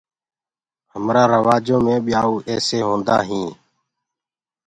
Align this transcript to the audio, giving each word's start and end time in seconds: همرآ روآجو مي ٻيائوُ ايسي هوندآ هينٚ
همرآ 0.93 1.23
روآجو 1.31 1.77
مي 1.85 1.95
ٻيائوُ 2.05 2.35
ايسي 2.49 2.79
هوندآ 2.87 3.17
هينٚ 3.27 3.51